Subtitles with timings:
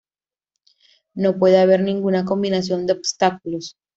[1.13, 3.75] No puede haber ninguna combinación de obstáculos.